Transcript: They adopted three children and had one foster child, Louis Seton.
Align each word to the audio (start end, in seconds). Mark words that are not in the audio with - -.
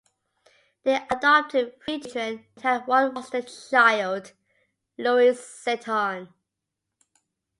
They 0.81 0.95
adopted 1.11 1.79
three 1.79 1.99
children 1.99 2.47
and 2.55 2.63
had 2.63 2.87
one 2.87 3.13
foster 3.13 3.43
child, 3.43 4.31
Louis 4.97 5.39
Seton. 5.39 6.33